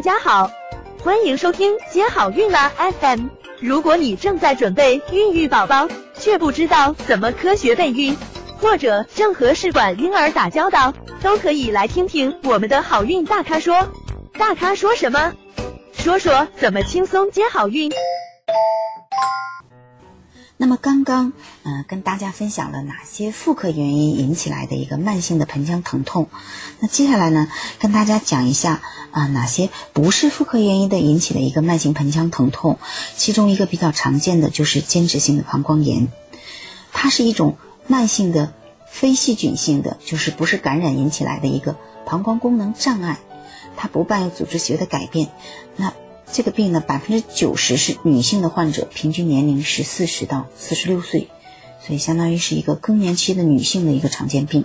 [0.00, 0.50] 大家好，
[1.04, 3.26] 欢迎收听接好运啦 FM。
[3.60, 5.86] 如果你正在准备孕育宝宝，
[6.18, 8.16] 却不知道怎么科学备孕，
[8.58, 13.92] 或者正和试管婴儿打交道，都可以来听听我们的好运大咖说。
[14.38, 15.34] 大咖说什么？
[15.92, 17.92] 说说怎么轻松接好运。
[20.56, 26.30] 那么刚刚，嗯，跟大家分享了哪些妇科原因引起来的一个慢性的盆腔疼痛？
[26.80, 27.48] 那接下来呢，
[27.78, 28.80] 跟大家讲一下
[29.12, 32.78] 啊，哪些不是妇科原因的引起的一个慢性盆腔疼痛？
[33.16, 36.08] 其中一个比较常见的就是间质性的膀胱炎，
[36.92, 38.52] 它是一种慢性的
[38.88, 43.18] 非细菌性的，就是不是感染引起来的一个膀胱功能障碍，
[43.76, 45.28] 它不伴有组织学的改变。
[45.76, 45.92] 那
[46.32, 51.28] 这个病呢，百分之九十是女性的患者，平均年龄是四十到四十六岁，
[51.84, 54.64] 所以相当于是一个更年期的女性的一个常见病。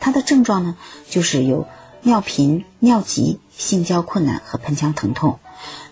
[0.00, 0.76] 它的症状呢，
[1.08, 1.66] 就是有
[2.02, 5.38] 尿频、尿急、性交困难和盆腔疼痛。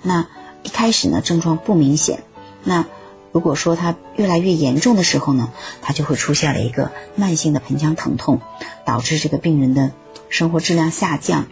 [0.02, 0.26] 那
[0.62, 2.22] 一开始呢，症状不明显。
[2.64, 2.86] 那
[3.32, 5.52] 如果说它越来越严重的时候呢，
[5.82, 8.40] 它就会出现了一个慢性的盆腔疼痛，
[8.84, 9.92] 导致这个病人的
[10.28, 11.46] 生活质量下降，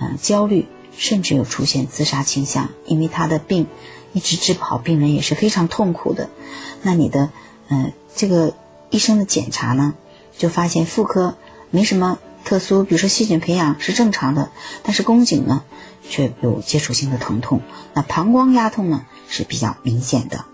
[0.00, 0.66] 嗯，焦虑。
[0.96, 3.68] 甚至有出现自杀倾向，因为他的病
[4.12, 6.28] 一直治不好，病人也是非常痛苦的。
[6.82, 7.30] 那你的，
[7.68, 8.52] 呃，这个
[8.90, 9.94] 医生的检查呢，
[10.36, 11.36] 就发现妇科
[11.70, 14.50] 没什么特殊，比如说细菌培养是正常的，
[14.82, 15.62] 但是宫颈呢
[16.08, 17.60] 却有接触性的疼痛。
[17.94, 20.44] 那膀胱压痛呢是比较明显的。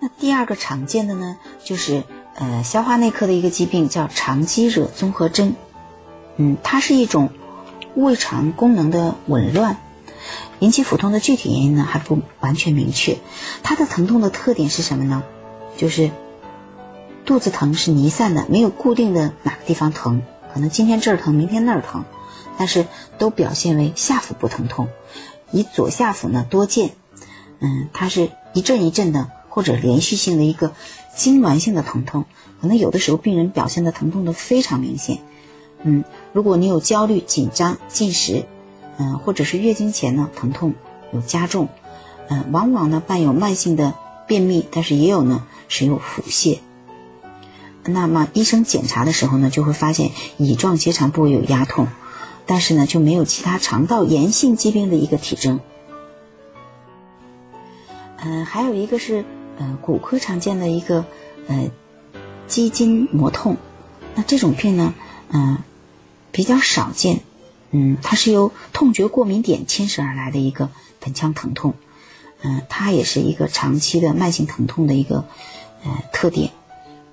[0.00, 5.54] 那第二个常见的呢，就是呃消化内科的一个疾病，叫肠积热综合征。
[6.36, 7.28] 嗯，它是一种
[7.94, 9.76] 胃肠功能的紊乱，
[10.60, 13.18] 引起腹痛的具体原因呢还不完全明确。
[13.62, 15.22] 它的疼痛的特点是什么呢？
[15.76, 16.10] 就是
[17.30, 20.20] 肚子疼是弥散的，没有固定的哪个地方疼，
[20.52, 22.04] 可能今天这儿疼，明天那儿疼，
[22.58, 22.84] 但是
[23.18, 24.88] 都表现为下腹部疼痛，
[25.52, 26.90] 以左下腹呢多见。
[27.60, 30.72] 嗯，它是一阵一阵的或者连续性的一个
[31.16, 32.24] 痉挛性的疼痛，
[32.60, 35.18] 可能有的时候病人表现的疼痛都非常明显。
[35.84, 36.02] 嗯，
[36.32, 38.44] 如果你有焦虑、紧张、进食，
[38.98, 40.74] 嗯，或者是月经前呢疼痛
[41.12, 41.68] 有加重，
[42.26, 43.94] 嗯，往往呢伴有慢性的
[44.26, 46.58] 便秘，但是也有呢是有腹泻。
[47.92, 51.88] 那么医生检查的时候呢，就会发现乙状结肠部位有压痛，
[52.46, 55.60] 但是呢就没有其他肠道炎性疾病的一个体征。
[58.16, 59.24] 嗯，还有一个是，
[59.58, 61.04] 呃，骨科常见的一个，
[61.48, 61.70] 呃，
[62.46, 63.56] 肌筋膜痛，
[64.14, 64.94] 那这种病呢，
[65.30, 65.58] 嗯。
[66.32, 67.22] 比较少见，
[67.72, 71.74] 嗯，它是由痛觉过敏点牵涉而来的一个盆腔疼痛，
[72.42, 75.24] 嗯，它也是一个长期的慢性疼痛的一个
[75.82, 76.52] 呃特点。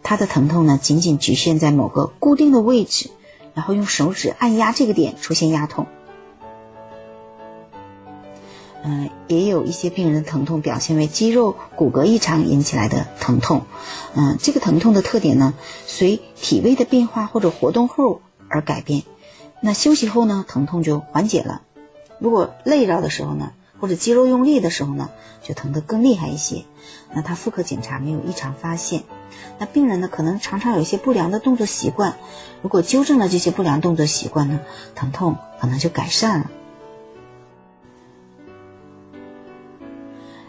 [0.10, 3.10] 它的疼痛呢，仅仅局限在某个固定的位置，
[3.54, 5.86] 然后用手指按压这个点出现压痛。
[8.86, 13.64] 嗯，也有一些病人的疼痛表现为肌肉骨骼异常引起来的疼痛，
[14.16, 15.54] 嗯，这个疼痛的特点呢，
[15.86, 18.22] 随体位的变化或者活动后。
[18.48, 19.04] 而改变，
[19.60, 21.64] 那休息后呢，疼痛就缓解了。
[22.18, 23.52] 如果累着的时候呢，
[23.82, 25.10] 或者肌肉用力的时候呢，
[25.44, 26.64] 就疼得更厉害一些。
[27.14, 29.04] 那他妇科检查没有异常发现，
[29.60, 32.18] 那病人呢可能常常有一些不良的动作习惯，
[32.62, 34.60] 如果纠正了这些不良动作习惯呢，
[34.96, 36.52] 疼痛可能就改善了。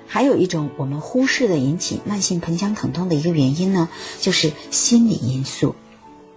[0.06, 3.88] 还有一种我们忽视的引起慢性盆腔疼痛的一个原因呢，
[4.20, 5.74] 就是心理因素，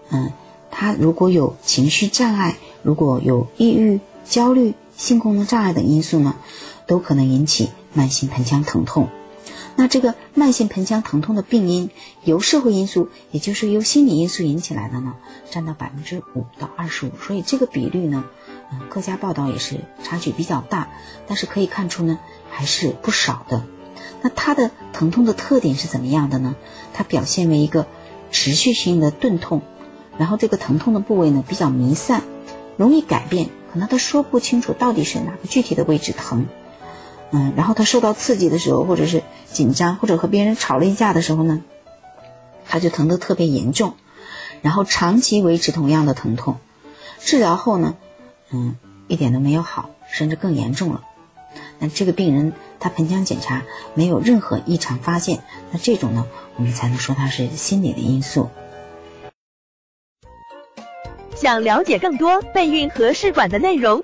[0.10, 0.32] 嗯。
[0.74, 6.38] 他如果有情绪障碍，如果有抑郁、焦虑、性功能障碍等因素呢，
[6.88, 9.10] 都可能引起慢性盆腔疼痛。
[9.82, 11.90] 那这个慢性盆腔疼痛的病因，
[12.24, 15.16] 由社会因素，也就是由心理因素引起来的呢，
[15.50, 17.12] 占到百分之五到二十五。
[17.20, 18.24] 所以这个比率呢，
[18.72, 20.90] 嗯，各家报道也是差距比较大，
[21.26, 22.20] 但是可以看出呢，
[22.52, 23.66] 还是不少的。
[24.22, 26.56] 那它的疼痛的特点是怎么样的呢？
[26.94, 27.88] 它表现为一个
[28.30, 29.64] 持续性的钝痛。
[30.20, 32.22] 然后这个疼痛的部位呢比较弥散，
[32.78, 36.46] 容易改变，可能他说不清楚到底是哪个具体的位置疼，
[37.32, 41.62] 嗯，然后他受到刺激的时候，或者是紧张，或者和别人吵了一架的时候呢，
[42.66, 43.96] 他就疼得特别严重，
[44.62, 46.58] 然后长期维持同样的疼痛，
[47.20, 47.96] 治疗后呢，
[48.52, 48.76] 嗯，
[49.08, 51.04] 一点都没有好，甚至更严重了。
[51.80, 53.64] 那这个病人他盆腔检查
[53.94, 55.42] 没有任何异常发现，
[55.72, 58.50] 那这种呢，我们才能说他是心理的因素。
[61.36, 64.04] 想了解更多备孕和试管的内容，